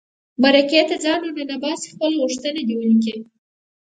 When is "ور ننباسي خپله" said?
1.23-2.15